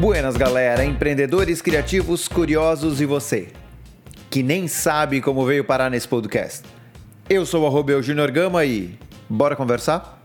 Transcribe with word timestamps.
Buenas, 0.00 0.34
galera, 0.34 0.82
empreendedores 0.82 1.60
criativos, 1.60 2.26
curiosos 2.26 3.02
e 3.02 3.04
você, 3.04 3.52
que 4.30 4.42
nem 4.42 4.66
sabe 4.66 5.20
como 5.20 5.44
veio 5.44 5.62
parar 5.62 5.90
nesse 5.90 6.08
podcast. 6.08 6.66
Eu 7.28 7.44
sou 7.44 7.64
o 7.64 7.66
Arroba 7.66 8.00
Junior 8.00 8.30
Gama 8.30 8.64
e 8.64 8.98
bora 9.28 9.54
conversar? 9.54 10.22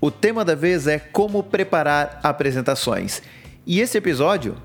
O 0.00 0.10
tema 0.10 0.44
da 0.44 0.56
vez 0.56 0.88
é 0.88 0.98
como 0.98 1.44
preparar 1.44 2.18
apresentações. 2.24 3.22
E 3.64 3.78
esse 3.78 3.96
episódio 3.96 4.56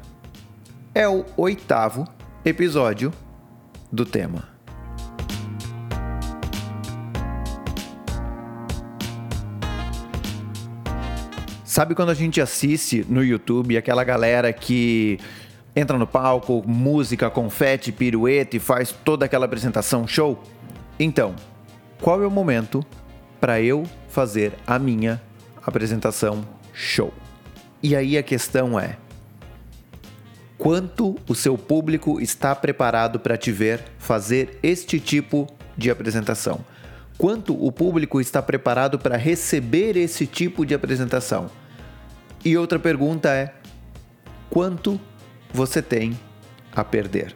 é 0.96 1.08
o 1.08 1.26
oitavo 1.38 2.08
episódio 2.44 3.14
do 3.92 4.04
tema. 4.04 4.57
Sabe 11.78 11.94
quando 11.94 12.10
a 12.10 12.16
gente 12.16 12.42
assiste 12.42 13.06
no 13.08 13.24
YouTube 13.24 13.78
aquela 13.78 14.04
galera 14.04 14.52
que 14.52 15.20
entra 15.76 15.96
no 15.96 16.08
palco, 16.08 16.64
música, 16.66 17.30
confete, 17.30 17.92
pirueta 17.92 18.58
e 18.58 18.60
faz 18.60 18.92
toda 18.92 19.26
aquela 19.26 19.46
apresentação 19.46 20.08
show? 20.08 20.42
Então, 21.00 21.36
qual 22.02 22.24
é 22.24 22.26
o 22.26 22.32
momento 22.32 22.84
para 23.40 23.62
eu 23.62 23.84
fazer 24.10 24.54
a 24.66 24.80
minha 24.80 25.22
apresentação 25.64 26.44
show? 26.74 27.14
E 27.84 27.96
aí 27.96 28.18
a 28.18 28.24
questão 28.24 28.80
é: 28.80 28.98
quanto 30.58 31.16
o 31.30 31.36
seu 31.36 31.56
público 31.60 32.20
está 32.20 32.56
preparado 32.56 33.20
para 33.20 33.38
te 33.38 33.52
ver 33.52 33.84
fazer 34.00 34.58
este 34.64 35.00
tipo 35.00 35.46
de 35.78 35.92
apresentação? 35.92 36.66
Quanto 37.20 37.54
o 37.54 37.72
público 37.72 38.20
está 38.20 38.42
preparado 38.42 38.98
para 38.98 39.16
receber 39.16 39.96
esse 39.96 40.26
tipo 40.26 40.66
de 40.66 40.74
apresentação? 40.74 41.52
E 42.48 42.58
outra 42.58 42.80
pergunta 42.80 43.30
é: 43.30 43.52
quanto 44.50 44.98
você 45.52 45.82
tem 45.82 46.18
a 46.74 46.82
perder? 46.82 47.36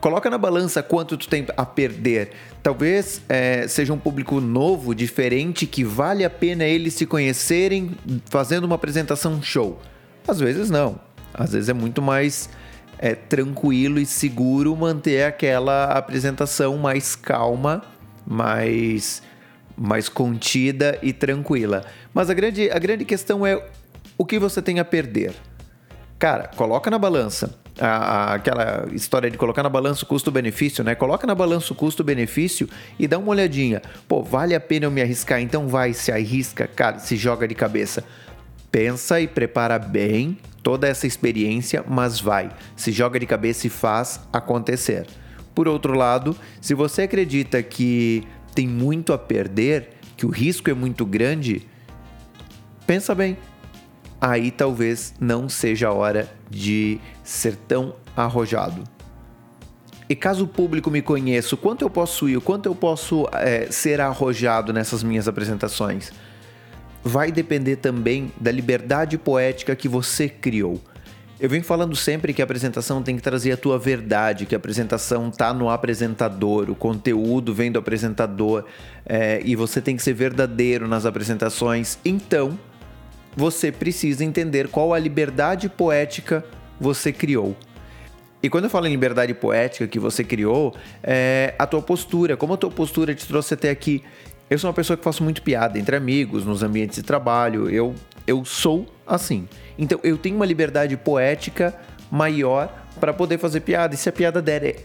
Coloca 0.00 0.30
na 0.30 0.38
balança 0.38 0.80
quanto 0.80 1.16
tu 1.16 1.28
tem 1.28 1.44
a 1.56 1.66
perder. 1.66 2.30
Talvez 2.62 3.20
é, 3.28 3.66
seja 3.66 3.92
um 3.92 3.98
público 3.98 4.40
novo, 4.40 4.94
diferente, 4.94 5.66
que 5.66 5.82
vale 5.82 6.24
a 6.24 6.30
pena 6.30 6.62
eles 6.62 6.94
se 6.94 7.04
conhecerem 7.04 7.96
fazendo 8.26 8.62
uma 8.62 8.76
apresentação 8.76 9.42
show. 9.42 9.80
Às 10.28 10.38
vezes 10.38 10.70
não. 10.70 11.00
Às 11.32 11.50
vezes 11.50 11.68
é 11.68 11.72
muito 11.72 12.00
mais 12.00 12.48
é, 12.96 13.16
tranquilo 13.16 13.98
e 13.98 14.06
seguro 14.06 14.76
manter 14.76 15.24
aquela 15.24 15.86
apresentação 15.86 16.78
mais 16.78 17.16
calma, 17.16 17.82
mais, 18.24 19.20
mais 19.76 20.08
contida 20.08 20.96
e 21.02 21.12
tranquila. 21.12 21.84
Mas 22.12 22.30
a 22.30 22.34
grande, 22.34 22.70
a 22.70 22.78
grande 22.78 23.04
questão 23.04 23.44
é 23.44 23.60
o 24.16 24.24
que 24.24 24.38
você 24.38 24.62
tem 24.62 24.78
a 24.78 24.84
perder? 24.84 25.34
Cara, 26.18 26.48
coloca 26.56 26.90
na 26.90 26.98
balança. 26.98 27.58
A, 27.80 27.86
a, 27.86 28.34
aquela 28.34 28.86
história 28.92 29.28
de 29.28 29.36
colocar 29.36 29.62
na 29.62 29.68
balança 29.68 30.04
o 30.04 30.06
custo-benefício, 30.06 30.84
né? 30.84 30.94
Coloca 30.94 31.26
na 31.26 31.34
balança 31.34 31.72
o 31.72 31.76
custo-benefício 31.76 32.68
e 32.98 33.08
dá 33.08 33.18
uma 33.18 33.30
olhadinha. 33.30 33.82
Pô, 34.06 34.22
vale 34.22 34.54
a 34.54 34.60
pena 34.60 34.86
eu 34.86 34.90
me 34.90 35.02
arriscar? 35.02 35.40
Então 35.40 35.66
vai, 35.66 35.92
se 35.92 36.12
arrisca, 36.12 36.68
cara, 36.68 37.00
se 37.00 37.16
joga 37.16 37.48
de 37.48 37.54
cabeça. 37.54 38.04
Pensa 38.70 39.20
e 39.20 39.26
prepara 39.26 39.78
bem 39.78 40.38
toda 40.62 40.88
essa 40.88 41.06
experiência, 41.06 41.84
mas 41.86 42.20
vai, 42.20 42.50
se 42.74 42.90
joga 42.90 43.20
de 43.20 43.26
cabeça 43.26 43.66
e 43.66 43.70
faz 43.70 44.20
acontecer. 44.32 45.06
Por 45.54 45.68
outro 45.68 45.94
lado, 45.94 46.36
se 46.60 46.74
você 46.74 47.02
acredita 47.02 47.62
que 47.62 48.26
tem 48.54 48.66
muito 48.66 49.12
a 49.12 49.18
perder, 49.18 49.90
que 50.16 50.24
o 50.24 50.30
risco 50.30 50.70
é 50.70 50.74
muito 50.74 51.04
grande, 51.04 51.68
pensa 52.86 53.14
bem, 53.14 53.36
aí 54.24 54.50
talvez 54.50 55.12
não 55.20 55.50
seja 55.50 55.88
a 55.88 55.92
hora 55.92 56.26
de 56.48 56.98
ser 57.22 57.56
tão 57.68 57.94
arrojado. 58.16 58.82
E 60.08 60.14
caso 60.14 60.44
o 60.44 60.48
público 60.48 60.90
me 60.90 61.02
conheça, 61.02 61.54
o 61.54 61.58
quanto 61.58 61.82
eu 61.82 61.90
posso 61.90 62.26
ir, 62.28 62.36
o 62.36 62.40
quanto 62.40 62.66
eu 62.66 62.74
posso 62.74 63.26
é, 63.32 63.66
ser 63.70 64.00
arrojado 64.00 64.72
nessas 64.72 65.02
minhas 65.02 65.28
apresentações, 65.28 66.10
vai 67.02 67.30
depender 67.30 67.76
também 67.76 68.32
da 68.40 68.50
liberdade 68.50 69.18
poética 69.18 69.76
que 69.76 69.88
você 69.88 70.26
criou. 70.28 70.80
Eu 71.38 71.50
venho 71.50 71.64
falando 71.64 71.94
sempre 71.94 72.32
que 72.32 72.40
a 72.40 72.44
apresentação 72.44 73.02
tem 73.02 73.16
que 73.16 73.22
trazer 73.22 73.52
a 73.52 73.56
tua 73.56 73.78
verdade, 73.78 74.46
que 74.46 74.54
a 74.54 74.58
apresentação 74.58 75.30
tá 75.30 75.52
no 75.52 75.68
apresentador, 75.68 76.70
o 76.70 76.74
conteúdo 76.74 77.52
vem 77.52 77.70
do 77.70 77.78
apresentador 77.78 78.64
é, 79.04 79.42
e 79.44 79.54
você 79.54 79.82
tem 79.82 79.96
que 79.96 80.02
ser 80.02 80.14
verdadeiro 80.14 80.88
nas 80.88 81.04
apresentações. 81.04 81.98
Então, 82.04 82.58
você 83.36 83.72
precisa 83.72 84.24
entender 84.24 84.68
qual 84.68 84.92
a 84.94 84.98
liberdade 84.98 85.68
poética 85.68 86.44
você 86.80 87.12
criou. 87.12 87.56
E 88.42 88.50
quando 88.50 88.64
eu 88.64 88.70
falo 88.70 88.86
em 88.86 88.90
liberdade 88.90 89.32
poética 89.32 89.86
que 89.86 89.98
você 89.98 90.22
criou, 90.22 90.74
é 91.02 91.54
a 91.58 91.66
tua 91.66 91.80
postura, 91.80 92.36
como 92.36 92.52
a 92.52 92.56
tua 92.56 92.70
postura 92.70 93.14
te 93.14 93.26
trouxe 93.26 93.54
até 93.54 93.70
aqui. 93.70 94.02
Eu 94.50 94.58
sou 94.58 94.68
uma 94.68 94.74
pessoa 94.74 94.96
que 94.96 95.02
faço 95.02 95.24
muito 95.24 95.40
piada 95.40 95.78
entre 95.78 95.96
amigos, 95.96 96.44
nos 96.44 96.62
ambientes 96.62 96.96
de 96.96 97.02
trabalho. 97.02 97.70
Eu, 97.70 97.94
eu 98.26 98.44
sou 98.44 98.86
assim. 99.06 99.48
Então 99.78 99.98
eu 100.04 100.18
tenho 100.18 100.36
uma 100.36 100.44
liberdade 100.44 100.94
poética 100.96 101.74
maior 102.10 102.70
para 103.00 103.14
poder 103.14 103.38
fazer 103.38 103.60
piada. 103.60 103.94
E 103.94 103.96
se 103.96 104.10
a 104.10 104.12
piada 104.12 104.42
der 104.42 104.76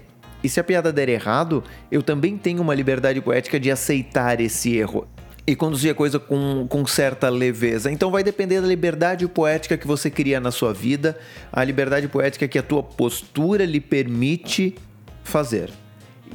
e 0.41 0.47
se 0.47 0.57
a 0.57 0.63
piada 0.63 0.93
der 0.93 1.09
errado, 1.09 1.61
eu 1.91 2.01
também 2.01 2.37
tenho 2.37 2.61
uma 2.61 2.73
liberdade 2.73 3.19
poética 3.19 3.59
de 3.59 3.69
aceitar 3.69 4.39
esse 4.39 4.73
erro 4.73 5.05
e 5.49 5.55
conduzir 5.55 5.89
a 5.91 5.95
coisa 5.95 6.19
com, 6.19 6.67
com 6.69 6.85
certa 6.85 7.27
leveza. 7.27 7.91
Então 7.91 8.11
vai 8.11 8.23
depender 8.23 8.61
da 8.61 8.67
liberdade 8.67 9.27
poética 9.27 9.75
que 9.75 9.87
você 9.87 10.07
cria 10.07 10.39
na 10.39 10.51
sua 10.51 10.71
vida, 10.71 11.17
a 11.51 11.63
liberdade 11.63 12.07
poética 12.07 12.47
que 12.47 12.59
a 12.59 12.61
tua 12.61 12.83
postura 12.83 13.65
lhe 13.65 13.81
permite 13.81 14.75
fazer. 15.23 15.71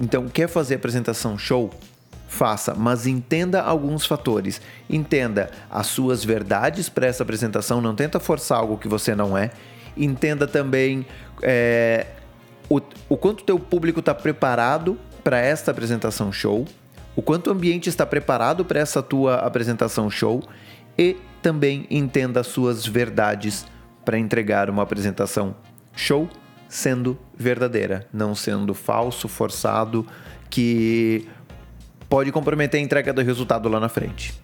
Então, 0.00 0.28
quer 0.28 0.48
fazer 0.48 0.74
apresentação 0.74 1.38
show? 1.38 1.70
Faça, 2.26 2.74
mas 2.74 3.06
entenda 3.06 3.62
alguns 3.62 4.04
fatores. 4.04 4.60
Entenda 4.90 5.48
as 5.70 5.86
suas 5.86 6.24
verdades 6.24 6.88
para 6.88 7.06
essa 7.06 7.22
apresentação, 7.22 7.80
não 7.80 7.94
tenta 7.94 8.18
forçar 8.18 8.58
algo 8.58 8.76
que 8.76 8.88
você 8.88 9.14
não 9.14 9.38
é. 9.38 9.52
Entenda 9.96 10.44
também 10.48 11.06
é, 11.40 12.06
o, 12.68 12.80
o 13.08 13.16
quanto 13.16 13.44
teu 13.44 13.60
público 13.60 14.00
está 14.00 14.12
preparado 14.12 14.98
para 15.22 15.38
esta 15.38 15.70
apresentação 15.70 16.32
show 16.32 16.66
o 17.16 17.22
quanto 17.22 17.48
o 17.48 17.52
ambiente 17.52 17.88
está 17.88 18.04
preparado 18.04 18.64
para 18.64 18.80
essa 18.80 19.02
tua 19.02 19.36
apresentação 19.36 20.10
show 20.10 20.42
e 20.98 21.16
também 21.40 21.86
entenda 21.90 22.40
as 22.40 22.48
suas 22.48 22.86
verdades 22.86 23.66
para 24.04 24.18
entregar 24.18 24.68
uma 24.68 24.82
apresentação 24.82 25.54
show 25.94 26.28
sendo 26.68 27.16
verdadeira, 27.36 28.06
não 28.12 28.34
sendo 28.34 28.74
falso, 28.74 29.28
forçado, 29.28 30.04
que 30.50 31.28
pode 32.08 32.32
comprometer 32.32 32.80
a 32.80 32.82
entrega 32.82 33.12
do 33.12 33.22
resultado 33.22 33.68
lá 33.68 33.78
na 33.78 33.88
frente. 33.88 34.34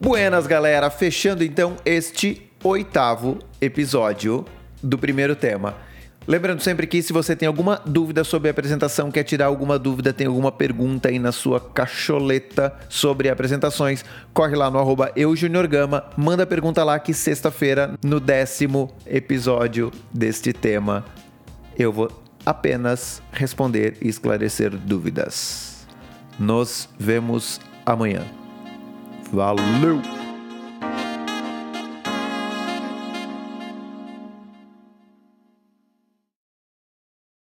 Buenas, 0.00 0.46
galera! 0.46 0.90
Fechando 0.90 1.44
então 1.44 1.76
este 1.84 2.50
oitavo 2.64 3.38
episódio 3.60 4.44
do 4.82 4.98
primeiro 4.98 5.36
tema. 5.36 5.89
Lembrando 6.30 6.62
sempre 6.62 6.86
que 6.86 7.02
se 7.02 7.12
você 7.12 7.34
tem 7.34 7.48
alguma 7.48 7.82
dúvida 7.84 8.22
sobre 8.22 8.46
a 8.46 8.52
apresentação, 8.52 9.10
quer 9.10 9.24
tirar 9.24 9.46
alguma 9.46 9.76
dúvida, 9.76 10.12
tem 10.12 10.28
alguma 10.28 10.52
pergunta 10.52 11.08
aí 11.08 11.18
na 11.18 11.32
sua 11.32 11.58
cacholeta 11.58 12.72
sobre 12.88 13.28
apresentações, 13.28 14.04
corre 14.32 14.54
lá 14.54 14.70
no 14.70 14.78
arroba 14.78 15.10
eujuniorgama, 15.16 16.04
manda 16.16 16.46
pergunta 16.46 16.84
lá 16.84 17.00
que 17.00 17.12
sexta-feira, 17.12 17.98
no 18.00 18.20
décimo 18.20 18.94
episódio 19.04 19.90
deste 20.14 20.52
tema, 20.52 21.04
eu 21.76 21.92
vou 21.92 22.08
apenas 22.46 23.20
responder 23.32 23.96
e 24.00 24.06
esclarecer 24.06 24.70
dúvidas. 24.70 25.84
Nos 26.38 26.88
vemos 26.96 27.60
amanhã. 27.84 28.22
Valeu! 29.32 30.19